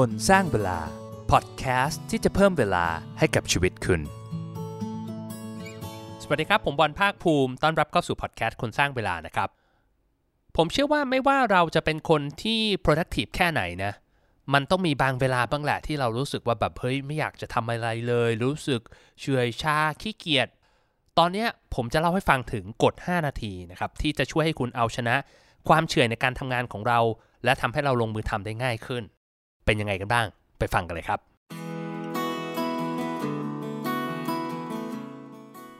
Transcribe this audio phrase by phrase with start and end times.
[0.00, 0.78] คนสร้างเวลา
[1.30, 2.86] พอดแคสต์ที่จะเพิ่มเวลา
[3.18, 4.00] ให้กับชีวิตคุณ
[6.22, 9.48] สวัสดีครับ ผมบอลภาคภูมิ ต้อนรับเข้าสู่พอดแคสต์คนสร้างเวลานะครับ
[10.56, 13.92] ผมเชื่อว่าไม่ว่าเราจะเป็นคนที่ productive แค่ไหนนะ
[14.52, 18.80] มันต้องมีบางเวลาบ้างแหละที่เรารู้สึกว่าแบบเฮ้ยไม่อยากจะทำอะไรเลย รู้สึก
[19.20, 20.48] เฉื่อยชาขี้เกียจ
[21.18, 25.14] ตอนนี้ผมจะเล่าให้ฟังถึงกฎ 5 นาทีนะครับที่จะช่วยให้คุณเอาชนะ
[25.68, 27.00] ความเฉื่อยในการทำงานของเรา
[27.44, 29.04] และทำให้เราลงมือทำได้ง่ายขึ้น
[29.64, 30.26] เป็นยังไงกันบ้าง
[30.58, 31.20] ไปฟังกันเลยครับ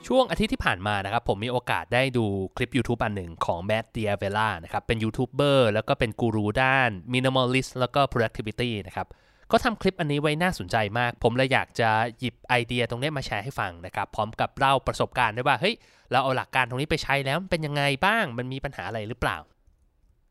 [0.06, 2.24] ช่วงอาทิตย์ที่ผ่านมานะครับผมมีโอกาสได้ดู
[2.56, 9.06] คลิป YouTube อันหนึ่งของแม t เดียเวล่านะครับเป็นยูทูบเบอร์แล้วก็เป็นกูรูด้าน Minimalist แล้วก็ Productivity นะครับ
[9.50, 15.74] ก็ทำคลิปอันนี้ไว้น่าสนใจมาก ผมเลยอยากจะหยิบไอเดียตรงนี้มาแชร์ให้ฟังนะครับ พร้อมกับเล่าประสบการณ์ด้วยว่า เฮ้ย
[16.10, 19.36] เราเอาหลักการตรงนี้ไปใช้แล้วมันเป็นยังไงบ้าง มันมีปัญหาอะไรหรือเปล่า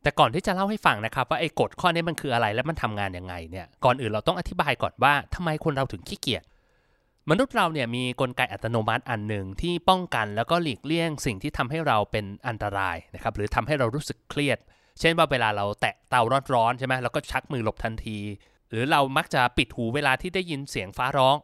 [0.03, 6.43] แต่ก่อนที่จะเล่าให้ฟังนะครับว่าไอ้กฎข้อนี้มันคืออะไรและมันทำงานยังไงเนี่ยก่อนอื่นเราต้องอธิบายก่อนว่าทำไมคนเราถึงขี้เกียจ
[7.29, 14.57] มนุษย์เราเนี่ยมีกลไกอัตโนมัติอันหนึ่งที่ป้องกันแล้วก็หลีกเลี่ยงสิ่งที่ทำให้เราเป็นอันตรายนะครับหรือทำให้เรารู้สึกเครียด
[14.99, 16.21] เช่นว่าเวลาเราแตะเตา
[16.53, 18.17] ร้อนๆใช่ไหมเราก็ชักมือหลบทันที
[18.69, 21.37] หรือเรามักจะปิดหูเวลาที่ได้ยินเสียงฟ้าร้อง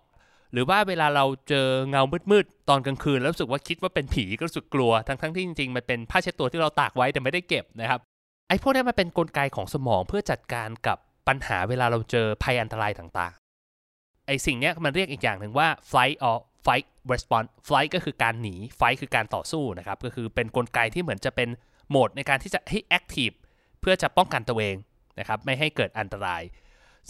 [0.54, 8.00] หรือว่าเวลาเราเจอเงามืดๆตอนกลางคืนแล้วรู้สึกว่าคิดว่าเป็นผีก็รู้สึกกลัวทั้งๆที่จริงๆมันเป็นผ้าเช็ดตัวที่เราตากไว้แต่ไม่ได้เก็บนะครับ
[8.48, 21.50] ไอ้พวกนี้มันเป็นนกลไกของสมองเพื่อจัดการกับปัญหาเวลาเราเจอภัยอันตรายต่างๆ ไอ้สิ่งเนี้ยมันเรียกอีกอย่างหนึ่งว่า flight or fight response flight ก็คือการหนี fight คือการต่อสู้นะครับ ก็คือเป็นนกลไกที่เหมือนจะเป็น
[21.90, 23.36] โหมดในการที่จะให้ active
[23.82, 24.76] เพื่อจะป้องกันตัวเอง
[25.20, 26.42] นะครับไม่ให้เกิดอันตราย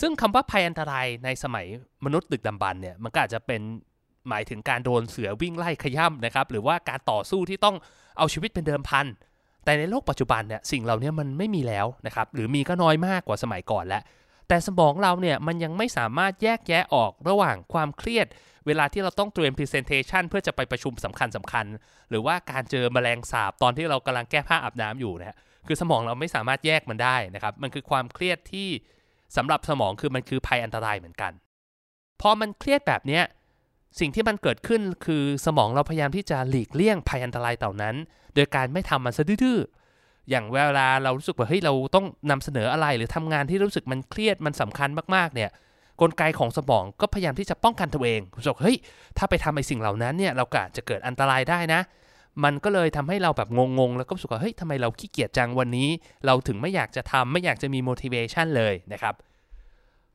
[0.02, 1.66] ซึ่งคำว่าภัยอันตรายในสมัย
[2.06, 3.62] มนุษย์ดึกดำบรรเนี่ยมันก็อาจจะเป็น
[4.30, 7.76] หมายถึงการโดนเสือวิ่งไล่ขย่ำนะครับหรือว่าการต่อสู้ที่ต้อง
[8.18, 9.06] เอาชีวิตเป็นเดิมพัน
[9.68, 14.04] แต่ในโลกปัจจุบันเนี่ยสิ่งเหล่านี้มันไม่มีแล้วนะครับหรือมีก็น้อยมากกว่าสมัยก่อนแล้ว
[14.48, 18.28] แต่สมองเราเนี่ยมันยังไม่สามารถแยกแยะออกระหว่างความเครียด
[18.68, 28.70] เวลาที่เราต้องเตรียม Presentation เพื่อจะไปประชุมสำคัญสคัญๆหรือว่าการเจอแมลงสาบตอนที่เรากำลังแก้ผ้าอาบน้ำอยู่นะคือสมองเราไม่สามารถแยกมันได้นะครับ มันคือความเครียดที่
[29.38, 31.32] สำหรับสมองคือมันคือภัยอันตรายเหมือนกัน
[32.22, 33.24] พอมันเครียดแบบเนี้ย
[34.00, 37.96] สิ่งที่มันเกิดขึ้นคือสมองเราพยายามที่จะหลีกเลี่ยงภัยอันตรายเหล่านั้น
[38.36, 45.50] โดยการไม่ทำมันซะดื้อๆอย่างเวลาเรารู้สึกว่าเฮ้ยเราต้องนำเสนออะไรหรือทำงานที่รู้สึกมันเครียดมันสำคัญมากๆเนี่ย
[46.02, 48.78] กลไกของสมองก็พยายามที่จะป้องกันตัวเองรู้สึกเฮ้ย
[49.18, 51.82] ถ้าไปทำไอ้สิ่งเหล่านั้นเนี่ยเราก็อาจจะเกิดอันตรายได้นะ
[52.44, 55.90] มันก็เลยทำให้เราแบบงงๆ แล้วก็รู้สึกว่าเฮ้ยทำไมเราขี้เกียจจังวันนี้
[56.26, 59.14] เราถึงไม่อยากจะทำไม่อยากจะมี motivation เลยนะครับ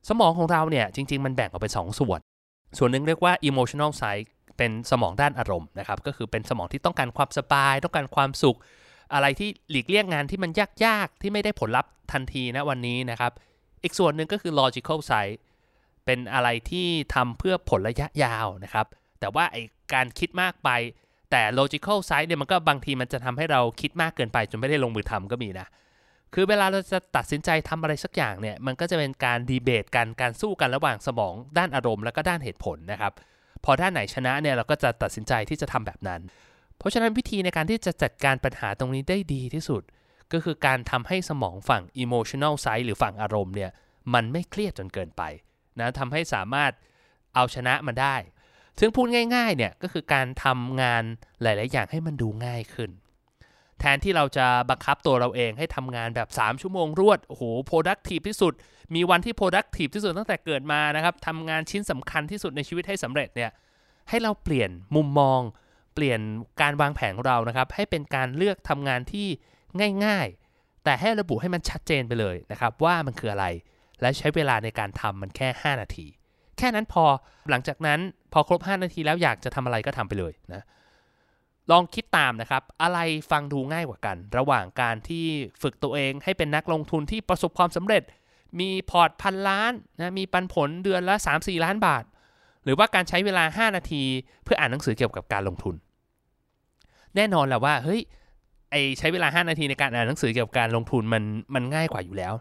[0.09, 2.19] สมองของเราเนี่ยจริง ๆ มันแบ่งออกเป็น2ส่วน
[2.77, 8.57] ส่วนหนึ่งเรียกว่า emotional side เป็นสมองด้านอารมณ์นะครับ ก็คือเป็นสมองที่ต้องการความสบาย ต้องการความสุข
[9.13, 10.51] อะไรที่หลีกเลี่ยงงานที่มัน
[10.85, 13.31] ยากๆ ที่ไม่ได้ผลลัพธ์ทันทีนะวันนี้นะครับ
[13.83, 15.37] อีกส่วนหนึ่งก็คือ logical side
[16.05, 18.85] เป็นอะไรที่ทำเพื่อผลระยะยาวนะครับ
[19.19, 19.57] แต่ว่าไอ
[19.93, 20.69] การคิดมากไป
[21.31, 25.67] แต่ logical side เนี่ยมันก็บางทีมันจะทำให้เราคิดมากเกินไปจนไม่ได้ลงมือทำก็มีนะ
[26.33, 33.13] คือเวลาเราจะตัดสินใจทำอะไรสักอย่างเนี่ย มันก็จะเป็นการดีเบตกันการสู้กันระหว่างสมอง ด้านอารมณ์ แล้วก็ด้านเหตุผลนะครับ
[33.63, 36.21] พอด้านไหนชนะเนี่ยเราก็จะตัดสินใจที่จะทำแบบนั้น
[36.77, 39.81] เพราะฉะนั้นวิธีในการที่จะจัดการปัญหาตรงนี้ได้ดีที่สุด
[40.33, 43.71] ก็คือการทำให้สมองฝั่ง emotional side หรือฝั่งอารมณ์เนี่ย
[44.13, 45.21] มันไม่เครียดจนเกินไป
[45.79, 46.71] นะทำให้สามารถ
[47.35, 48.15] เอาชนะมันได้
[48.79, 51.03] ซึ่งพูดง่ายๆเนี่ยก็คือการทำงาน
[51.41, 52.89] หลาย ๆ อย่างให้มันดูง่ายขึ้น
[53.85, 58.53] แทนที่เราจะบังคับตัวเราเองให้ทำงานแบบ 3 ชั่วโมงรวด โอ้โห productive ที่สุด
[58.95, 63.51] มีวันที่ productive ที่สุดตั้งแต่เกิดมานะครับทำงานชิ้นสำคัญที่สุดในชีวิตให้สำเร็จเนี่ย
[64.09, 65.39] ให้เราเปลี่ยนมุมมอง
[65.95, 66.19] เปลี่ยน
[66.61, 69.27] การวางแผนของเรานะครับ ให้เป็นการเลือกทำงานที่
[70.05, 73.45] ง่ายๆ แต่ให้ระบุให้มันชัดเจนไปเลยนะครับ ว่ามันคืออะไร
[74.01, 76.07] และใช้เวลาในการทำมันแค่ 5 นาที
[76.57, 77.05] แค่นั้นพอ
[77.49, 77.99] หลังจากนั้น
[78.33, 80.63] พอครบ 5 นาทีแล้วอยากจะทำอะไรก็ทำไปเลยนะ
[81.71, 82.99] ลองคิดตามนะครับ อะไร
[83.31, 85.25] ฟังดูง่ายกว่ากัน ระหว่างการที่
[85.61, 88.03] ฝึกตัวเองให้เป็นนักลงทุนที่ประสบความสำเร็จ
[88.59, 92.03] มีพอร์ตพันล้านนะมีปันผลเดือนละ 3-4 ล้านบาท
[92.63, 94.03] หรือว่าการใช้เวลา 5 นาที
[94.43, 95.75] เพื่ออ่านหนังสือเกี่ยวกับการลงทุน
[97.15, 98.01] แน่นอนแหละว่าเฮ้ย
[98.71, 101.23] ไอใช้เวลา 5 นาทีในการอ่านหนังสือเกี่ยวกับการลงทุนมัน
[101.55, 102.33] มันง่ายกว่าอยู่แล้ว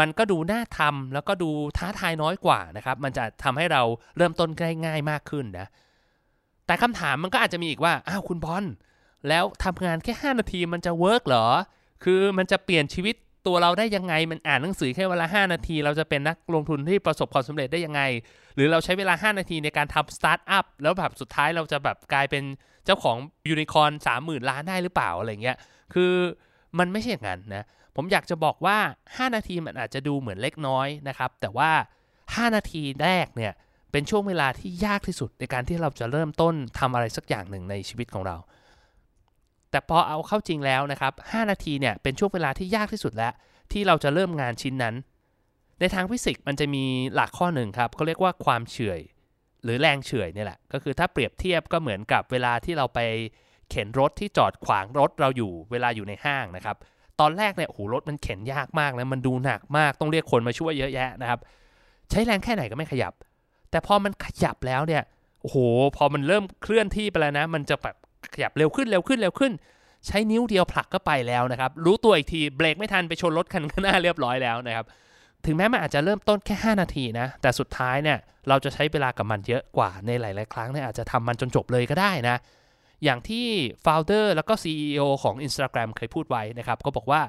[0.00, 3.82] มันก็ดูน่าทำแล้วก็ดูท้าทายน้อยกว่านะครับ มันจะทำให้เรา
[4.16, 5.68] เริ่มต้นง่ายง่ายมากขึ้นนะ
[6.68, 8.64] แต่คำถามมันก็อาจจะมีอีกว่า อ้าวคุณบอล
[9.28, 11.46] แล้วทำงานแค่ 5 นาทีมันจะ work เหรอ
[12.04, 13.14] คือมันจะเปลี่ยนชีวิต
[13.46, 18.02] ตัวเราได้ยังไง มันอ่านหนังสือแค่เวลา 5 นาที เราจะเป็นนักลงทุนที่ประสบความสำเร็จได้ยังไง
[18.54, 22.44] หรือเราใช้เวลา 5 นาทีในการทำสตาร์ทอัพแล้วแบบสุดท้ายเราจะแบบกลายเป็น
[22.84, 23.16] เจ้าของ
[23.48, 25.56] ยูนิคอร์น30,000ล้านได้หรือเปล่าอะไรเงี้ย
[25.94, 26.12] คือ
[26.78, 27.64] มันไม่ใช่อย่างนั้นนะ
[27.96, 28.78] ผมอยากจะบอกว่า
[29.08, 31.70] 5 นาทีมันอาจจะดูเหมือนเล็กน้อยนะครับ แต่ว่า
[32.14, 33.52] 5 นาทีแรกเนี่ย
[33.92, 38.36] เป็นช่วงเวลาที่ยากที่สุดในการที่เราจะเริ่มต้นทำอะไรสักอย่างหนึ่งในชีวิตของเรา
[39.70, 43.32] แต่พอเอาเข้าจริงแล้วนะครับ 5 นาทีเนี่ยเป็นช่วงเวลาที่ยากที่สุดแล้ว
[43.72, 44.94] ที่เราจะเริ่มงานชิ้นนั้น
[45.80, 49.00] ในทางฟิสิกส์มันจะมีหลักข้อหนึ่งครับเขาเรียกว่าความเฉื่อย
[49.62, 53.00] หรือแรงเฉื่อยนี่แหละ ก็คือถ้าเปรียบเทียบก็เหมือนกับเวลาที่เราไป
[53.70, 56.76] เข็นรถที่จอดขวางรถเราอยู่เวลาอยู่ในห้างนะครับ
[57.20, 61.40] ตอนแรกเนี่ยโอ้โหรถมันเข็นยากมากแล้วมันดูหนักมากต้องเรียกคนมาช่วยเยอะแยะนะครับ
[62.10, 63.12] ใช้แรงแค่ไหนก็ไม่ขยับ
[63.70, 65.02] แต่พอมันขยับแล้วเนี่ย
[65.42, 65.56] โอ้โห
[65.96, 67.96] พอมันเริ่มเคลื่อนที่ไปแล้วนะ มันจะแบบ
[68.34, 69.52] ขยับเร็วขึ้นเร็วขึ้นเร็วขึ้น
[70.06, 74.86] ใช้นิ้วเดียวผลักก็ไปแล้วนะครับ รู้ตัวอีกทีเบรกไม่ทันไปชนรถคันข้างหน้าเรียบร้อยแล้วนะครับ
[75.44, 78.18] ถึงแม้มันอาจจะเริ่มต้นแค่ 5 นาทีนะ แต่สุดท้ายเนี่ย
[78.48, 82.36] เราจะใช้เวลากับมันเยอะกว่าในหลาย ๆ ครั้งเนี่ยอาจจะทำมันจนจบเลยก็ได้นะ
[83.04, 83.46] อย่างที่
[83.84, 87.22] founder แล้วก็ CEO ของ Instagram เคยพูดไว้นะครับ ก็บอกว่า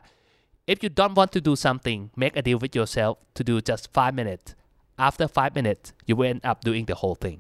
[0.72, 3.84] if you don't want to do something make a deal with yourself to do just
[3.98, 4.48] 5 minutes
[5.08, 7.40] after 5 minutes you will end up doing the whole thing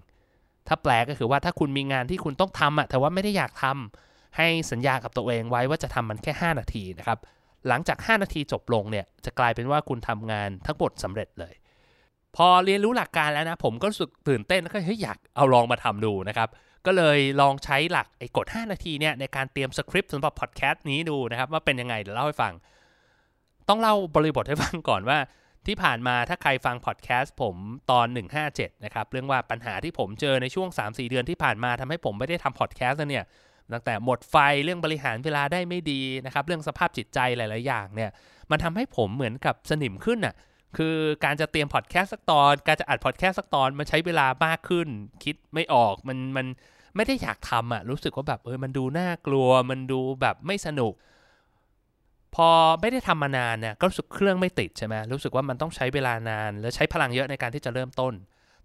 [0.68, 7.20] ถ้าแปลก็คือว่าถ้าคุณมีงานที่คุณต้องทำอะแต่ว่าไม่ได้อยากทำให้สัญญากับตัวเองไว้ว่าจะทำมันแค่ 5 นาทีนะครับ
[7.68, 11.54] หลังจาก 5 นาทีจบลงเนี่ย จะกลายเป็นว่าคุณทำงานทั้งหมดสำเร็จเลย
[12.36, 16.50] พอเรียนรู้หลักการแล้วนะ ผมก็รู้สึกตื่นเต้นแล้วก็เฮ้ยอยากเอาลองมาทำดูนะครับ
[16.86, 22.54] ก็เลยลองใช้หลักไอ้กด5นาทีเนี่ยในการเตรียมสคริปต์สำหรับพอดแคสต์นี้ดูนะครับว่าเป็นยังไงเดี๋ยวเล่าให้ฟัง
[23.70, 25.18] ต้องเล่าบริบทให้ฟังก่อนว่า
[25.68, 27.56] ที่ผ่านมาถ้าใครฟังพอดแคสต์ผม
[27.92, 28.08] ตอน
[28.46, 33.26] 157 นะครับ เรื่องว่าปัญหาที่ผมเจอในช่วง 3-4 เดือนที่ผ่านมาทำให้ผมไม่ได้ทำพอดแคสต์เนี่ย
[33.74, 38.12] ตั้งแต่หมดไฟเรื่องบริหารเวลาได้ไม่ดีนะครับ เรื่องสภาพจิตใจหลาย ๆ อย่างเนี่ย
[38.52, 40.36] มันทำให้ผมเหมือนกับสนิมขึ้นอะ
[40.78, 40.96] คือ
[41.26, 44.88] การจะเตรียมพอดแคสต์สักตอน การจะอัดพอดแคสต์สักตอนมันใช้เวลามากขึ้น
[45.24, 46.48] คิดไม่ออกมันมัน
[46.96, 50.94] ไม่ได้อยากทำอะรู้สึกว่าแบบเออมันดูน่ากลัว มันดูแบบไม่สนุก
[52.36, 52.50] พอ
[52.82, 58.14] ไม่ได้ทำมานานเนี่ยก็รู้สึกเครื่องไม่ติดใช่ไหมรู้สึกว่ามันต้องใช้เวลานาน และใช้พลังเยอะในการที่จะเริ่มต้น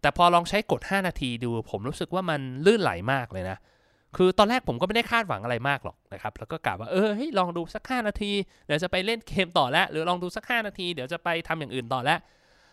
[0.01, 3.59] แต่พอลองใช้กด 5 นาทีดู ผมรู้สึกว่ามันลื่นไหลมากเลยนะ
[4.17, 8.33] คือตอนแรกผมก็ไม่ได้คาดหวังอะไรมากหรอกนะครับ แล้วก็กะว่าเออเฮ้ยลองดูสัก 5 นาที
[8.67, 12.19] เดี๋ยวจะไปเล่นเกมต่อแล้ว หรือลองดูสัก 5 นาที เดี๋ยวจะไปทำอย่างอื่นต่อแล้ว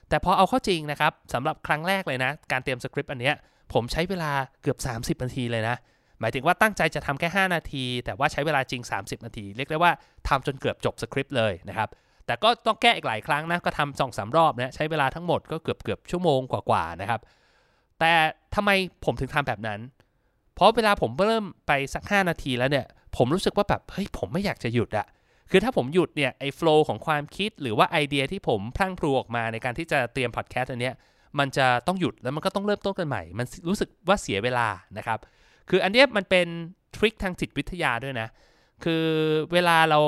[0.09, 3.35] แต่พอเอาเข้าจริงนะครับสำหรับครั้งแรกเลยนะ การเตรียมสคริปต์อันเนี้ย
[3.73, 4.77] ผมใช้เวลาเกือบ
[5.17, 5.75] 30 นาทีเลยนะ
[6.21, 9.91] หมายถึงว่าตั้งใจจะทำแค่ 5 นาที แต่ว่าใช้เวลาจริง 30 นาที เรียกได้ว่า
[10.27, 11.89] ทำจนเกือบจบสคริปต์เลยนะครับ
[12.25, 17.21] แต่ก็ต้องแก้อีกหลายครั้งนะก็ทำสองสามรอบนะใช้เวลาทั้งหมดก็เกือบเกือบชั่วโมงกว่าๆนะครับ
[17.99, 18.11] แต่
[18.55, 18.69] ทำไม
[19.05, 19.79] ผมถึงทำแบบนั้น
[20.55, 22.85] เพราะเวลาผมเริ่มไปสัก 5 นาทีแล้วเนี่ย
[23.17, 25.07] ผมรู้สึกว่าแบบเฮ้ยผมไม่อยากจะหยุดอะ
[25.51, 30.95] คือถ้าผมหยุดเนี่ยไอ้ flow ของความคิดหรือว่าไอเดียที่ผมพลั่งพลูออกมาในการที่จะเตรียมพอดแคสต์อันเนี้ย
[31.39, 35.19] มันจะต้องหยุดแล้วมันก็ต้องเริ่มต้นกันใหม่ มันรู้สึกว่าเสียเวลานะครับ
[35.69, 36.47] คืออันนี้มันเป็น
[36.95, 38.27] ทริคทางจิตวิทยาด้วยนะ
[38.83, 39.05] คือ
[39.53, 39.99] เวลาเรา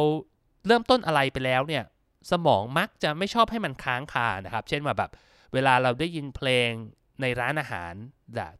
[0.68, 1.84] เริ่มต้นอะไรไปแล้วเนี่ย
[2.32, 5.12] สมองมักจะไม่ชอบให้มันค้างคานะครับ เช่นว่าแบบ
[5.54, 6.70] เวลาเราได้ยินเพลง
[7.22, 7.94] ในร้านอาหาร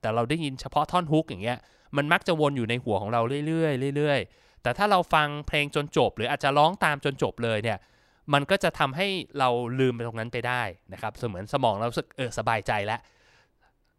[0.02, 1.58] แต่เราได้ยินเฉพาะท่อนฮุกอย่างเงี้ย
[1.98, 7.78] มันมักจะวนอยู่ในหัวของเราเรื่อยๆเรื่อยๆ แต่ถ้าเราฟังเพลงจนจบ หรืออาจจะร้องตามจนจบเลยเนี่ย
[8.34, 9.08] มันก็จะทำให้
[9.40, 9.50] เรา
[9.80, 10.62] ลืมไปตรงนั้นไปได้
[10.94, 13.00] นะครับ เสมือนสมองเราสึกเออสบายใจแล้ว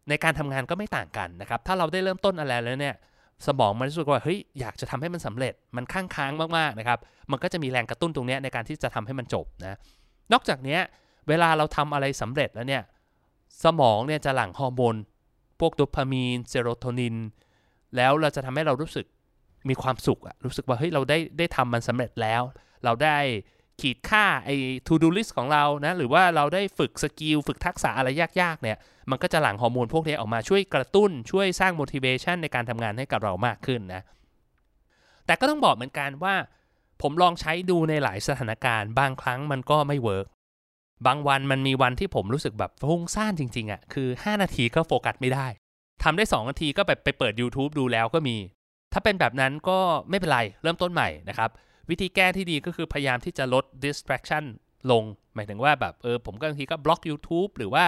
[0.09, 2.95] ในการทำงานก็ไม่ต่างกันนะครับ ถ้าเราได้เริ่มต้นอะไรแล้วเนี่ย
[3.47, 6.99] สมองมันรู้สึกว่าเฮ้ยอยากจะทำให้มันสำเร็จมันค้างค้างมากๆนะครับ
[7.31, 9.77] มันก็จะมีแรงกระตุ้นตรงนี้ในการที่จะทำให้มันจบนะ
[10.33, 10.77] นอกจากนี้
[11.27, 12.83] เวลาเราทำอะไรสำเร็จแล้วเนี่ย
[13.63, 14.95] สมองเนี่ยจะหลั่งฮอร์โมน
[15.59, 17.15] พวกโดพามีนเซโรโทนิน
[17.95, 19.05] แล้วเราจะทำให้เรารู้สึก
[19.69, 22.41] มีความสุขอะรู้สึกว่าเฮ้ยเราได้ได้ทำมันสำเร็จแล้ว
[22.83, 23.17] เราได้
[23.81, 24.55] ขีดฆ่าไอ้
[24.87, 28.09] to do list ของเรานะ หรือว่าเราได้ฝึก skill ฝึกทักษะอะไร
[28.41, 28.77] ยากๆ เนี่ย
[29.09, 34.01] มันก็จะหลั่งฮอร์โมนพวกนี้ออกมาช่วยกระตุ้น ช่วยสร้าง motivation ในการทำงานให้กับเรามากขึ้นนะ
[35.25, 36.35] แต่ก็ต้องบอกเหมือนกันว่า
[37.01, 40.27] ผมลองใช้ดูในหลายสถานการณ์ บางครั้งมันก็ไม่ work
[41.07, 45.47] บางวันมันมีวันที่ผมรู้สึกแบบฟุ้งซ่านจริงๆอะ่ะ คือ 5 นาทีก็โฟกัสไม่ได้
[46.03, 48.37] ทำได้ 2 นาทีก็แบบไปเปิด YouTube ดูแล้วก็มี
[48.93, 49.79] ถ้าเป็นแบบนั้นก็
[50.09, 51.49] ไม่เป็นไร เริ่มต้นใหม่นะครับ
[51.89, 54.43] วิธีแก้ที่ดีก็คือพยายามที่จะลด distraction
[54.91, 55.03] ลง
[55.35, 57.85] หมายถึงว่าแบบเออผมก็บางทีก็บล็อก YouTube หรือว่า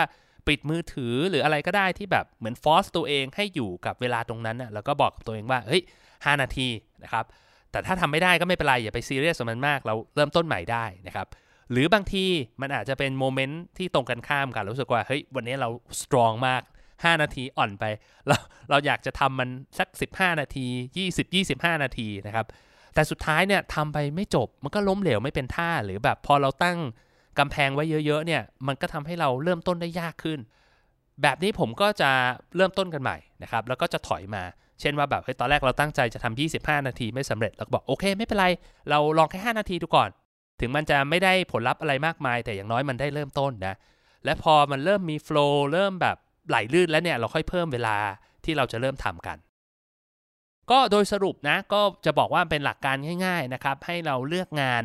[0.47, 6.67] ปิดมือถือหรืออะไรก็ได้ที่แบบเหมือน force ตัวเองให้อยู่กับเวลาตรงนั้นนะแล้วก็บอกกับตัวเองว่าเฮ้ย5นาที
[7.03, 7.25] นะครับ
[7.71, 11.27] แต่ถ้าทำไม่ได้ก็ไม่เป็นไร อย่าไปซีเรียสกับมันมาก เราเริ่มต้นใหม่ได้นะครับ
[11.71, 12.25] หรือบางที
[12.61, 15.69] มันอาจจะเป็น moment ที่ตรงกันข้ามกันรู้สึกว่าเฮ้ยวันนี้เรา
[16.01, 16.61] strong มาก
[16.93, 17.85] 5 นาทีอ่อนไป
[18.27, 18.35] เรา
[18.69, 19.49] เราอยากจะทำมัน
[19.79, 19.87] สัก
[20.17, 20.67] 15 นาที
[21.07, 21.25] 20
[21.55, 22.45] 25 นาทีนะครับ
[22.97, 26.77] แต่สุดท้ายเนี่ยทำไปไม่จบมันก็ล้มเหลวไม่เป็นท่าหรือแบบพอเราตั้ง
[27.39, 30.39] กำแพงไว้เยอะๆเนี่ยมันก็ทำให้เราเริ่มต้นได้ยากขึ้น
[31.21, 32.11] แบบนี้ผมก็จะ
[32.55, 34.43] เริ่มต้นกันใหม่นะครับแล้วก็จะถอยมา
[34.79, 38.47] เช่นว่าแบบเฮ้ยตอนแรกเราตั้งใจจะทำ25 นาทีไม่สำเร็จเราก็บอกโอเค ไม่เป็นไร
[38.89, 40.09] เราลองแค่ 5 นาทีดูก่อน
[40.59, 43.75] ถึงมันจะไม่ได้ผลลัพธ์อะไรมากมาย แต่อย่างน้อยมันได้เริ่มต้นนะ
[44.25, 46.17] และพอมันเริ่มมีโฟล์เริ่มแบบ
[46.49, 47.97] ไหลลื่นแล้วเนี่ยเราค่อยเพิ่มเวลา
[48.45, 49.37] ที่เราจะเริ่มทำกัน
[50.71, 52.95] ก็โดยสรุปนะก็จะบอกว่าเป็นหลักการ
[53.25, 54.83] ง่าย ๆนะครับ ให้เราเลือกงาน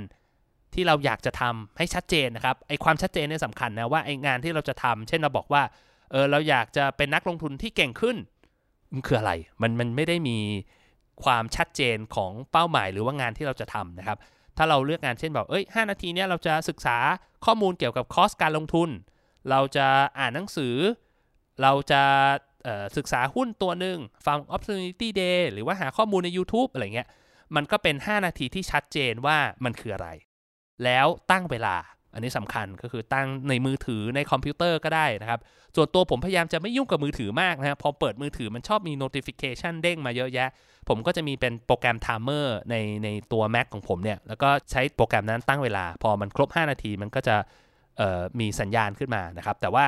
[0.75, 5.63] ที่เราอยากจะทำให้ชัดเจนนะครับไอความชัดเจนเนี่ยสำคัญนะว่าไองานที่เราจะทำเช่นเราบอกว่า
[6.11, 8.17] เออเราอยากจะเป็นนักลงทุนที่เก่งขึ้น
[8.93, 10.39] มันคืออะไรมันมันไม่ได้มี
[11.25, 14.19] ความชัดเจนของเป้าหมายหรือว่างานที่เราจะทำนะครับ
[14.57, 16.97] ถ้าเราเลือกงานเช่นแบอกเอ้ย5นาทีเนี้ยเราจะศึกษา
[17.45, 18.89] ข้อมูลเกี่ยวกับคอสการลงทุน
[19.51, 19.87] เราจะ
[20.19, 20.77] อ่านหนังสือ
[21.63, 22.03] เราจะ
[22.97, 27.09] ศึกษาหุ้นตัวหนึ่งฟัง opportunity day หรือว่าหาข้อมูลใน YouTube อะไรเงี้ย
[27.57, 30.09] มันก็เป็น 5 นาทีที่ชัดเจนว่ามันคืออะไร
[30.85, 31.77] แล้วตั้งเวลา
[32.15, 35.41] อันนี้สำคัญก็คือตั้งในมือถือในคอมพิวเตอร์ก็ได้นะครับ
[35.77, 40.49] ส่วนตัวผมพยายามจะไม่ยุ่งกับมือถือมากนะครับพอเปิดมือถือมันชอบมี notification เด้งมาเยอะแยะ
[40.89, 47.37] ผมก็จะมีเป็นโปรแกรม timer ในในตัว Mac ของผมเนี่ย แล้วก็ใช้โปรแกรมนั้นตั้งเวลา พอมันครบ 5 นาทีมันก็จะ
[48.41, 49.87] มีสัญญาณขึ้นมานะครับ แต่ว่า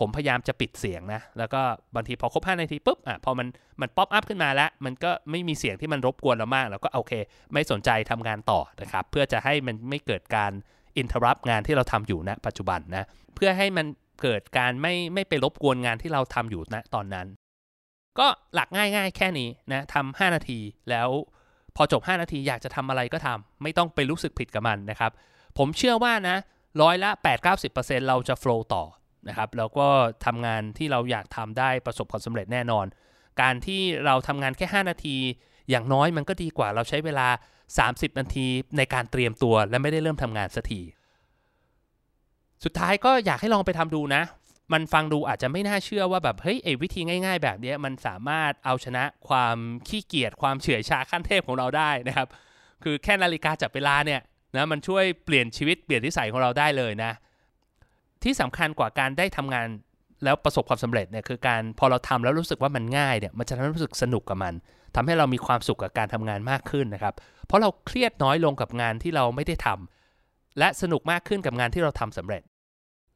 [0.00, 1.60] ผมพยายามจะปิดเสียงนะ แล้วก็
[1.94, 3.48] บางทีพอครบ 5 นาทีปุ๊บอะพอมัน
[3.80, 7.12] มัน pop up ขึ้นมาแล้ว มันก็ไม่มีเสียงที่มันรบกวนเรามากแล้วก็โอเค
[7.52, 10.52] ไม่สนใจทำงานต่อนะครับ เพื่อจะให้มันไม่เกิดการ
[10.98, 13.86] อินเทอร์รับงานที่เราทำอยู่ณนะปัจจุบันนะ เพื่อให้มัน
[14.22, 17.26] เกิดการไม่ไม่ไปรบกวนงานที่เราทำอยู่ณนะตอนนั้น
[18.18, 20.58] ก็หลักง่ายๆ แค่นี้นะทำ5นาที
[20.90, 21.08] แล้ว
[21.76, 25.12] พอจบ 5 นาทีอยากจะทำอะไรก็ทำไม่ต้องไปรู้สึกผิดกับมันนะครับ
[25.58, 26.36] ผมเชื่อว่านะ
[26.82, 27.10] ร้อยละ
[27.58, 28.84] 8-90%เราจะโฟล์ต่อ
[29.28, 29.88] นะครับแล้วก็
[30.26, 32.86] ทำงานที่เราอยากทำได้ประสบความสำเร็จแน่นอน
[33.40, 35.16] การที่เราทำงานแค่ 5 นาที
[35.70, 37.28] อย่างน้อยมันก็ดีกว่าเราใช้เวลา
[37.78, 40.80] 30 นาทีในการเตรียมตัวและไม่ได้เริ่มทำงานสักที
[42.64, 44.22] สุดท้ายก็อยากให้ลองไปทำดูนะ
[44.72, 49.56] มันฟังดูอาจจะไม่น่าเชื่อว่าแบบเฮ้ยไอ้วิธีง่ายๆ แบบนี้มันสามารถเอาชนะความ
[49.88, 52.28] ขี้เกียจความเฉื่อยชาขั้นเทพของเราได้นะครับ
[52.82, 54.20] คือแค่นาฬิกาจับเวลาเนี่ย
[54.56, 57.12] นะมันช่วยเปลี่ยนชีวิตเปลี่ยนนิสัยของเราได้เลยนะ
[58.26, 59.66] ที่สำคัญกว่าการได้ทำงาน
[60.24, 64.54] แล้วประสบความสำเร็จเนี่ยคือการพอเราทำแล้วรู้สึกว่ามันง่ายเนี่ยมันจะทำให้รู้สึกสนุกกับมัน
[64.94, 67.14] ทำให้เรามีความสุขกับการทำงานมากขึ้นนะครับ
[67.46, 72.42] เพราะเราเครียดน้อยลงกับงานที่เราไม่ได้ทำและสนุกมากขึ้นกับงานที่เราทำสำเร็จ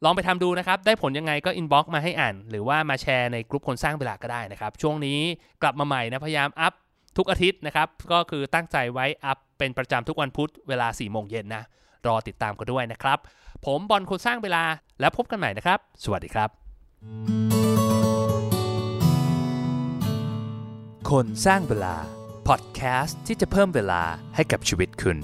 [0.05, 5.19] ลองไปทำดูนะครับ ได้ผลยังไงก็ inbox มาให้อ่าน หรือว่ามาแชร์ในกลุ่มคนสร้างเวลาก็ได้นะครับ ช่วงนี้
[5.63, 6.75] กลับมาใหม่นะพยายามอัพ
[7.17, 11.63] ทุกอาทิตย์นะครับก็คือตั้งใจไว้อัพเป็นประจำทุกวันพุธเวลา4ี่โมงเย็นนะ
[12.07, 13.19] รอติดตามกันด้วยนะครับ
[13.67, 14.65] ผมบอลคนสร้างเวลา
[15.01, 16.51] แล้วพบกันใหม่นะครับ สวัสดีครับ
[21.11, 21.97] คนสร้างเวลา
[22.49, 24.03] พอดแคสต์ที่จะเพิ่มเวลา
[24.35, 25.19] ให้กับชีวิตคุณ